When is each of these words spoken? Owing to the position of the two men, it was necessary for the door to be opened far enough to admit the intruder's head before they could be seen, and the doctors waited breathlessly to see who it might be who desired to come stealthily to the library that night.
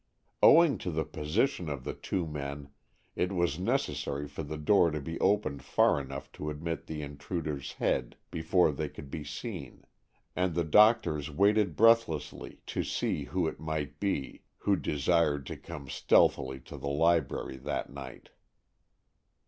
Owing 0.41 0.79
to 0.79 0.89
the 0.89 1.05
position 1.05 1.69
of 1.69 1.83
the 1.83 1.93
two 1.93 2.25
men, 2.25 2.69
it 3.15 3.31
was 3.31 3.59
necessary 3.59 4.27
for 4.27 4.41
the 4.41 4.57
door 4.57 4.89
to 4.89 4.99
be 4.99 5.19
opened 5.19 5.61
far 5.63 6.01
enough 6.01 6.31
to 6.31 6.49
admit 6.49 6.87
the 6.87 7.03
intruder's 7.03 7.73
head 7.73 8.15
before 8.31 8.71
they 8.71 8.89
could 8.89 9.11
be 9.11 9.23
seen, 9.23 9.85
and 10.35 10.55
the 10.55 10.63
doctors 10.63 11.29
waited 11.29 11.75
breathlessly 11.75 12.61
to 12.65 12.83
see 12.83 13.25
who 13.25 13.47
it 13.47 13.59
might 13.59 13.99
be 13.99 14.41
who 14.57 14.75
desired 14.75 15.45
to 15.45 15.55
come 15.55 15.87
stealthily 15.87 16.59
to 16.61 16.77
the 16.77 16.89
library 16.89 17.57
that 17.57 17.91
night. 17.91 18.29